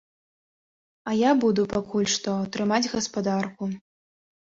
[1.11, 3.63] А я буду пакуль што трымаць гаспадарку.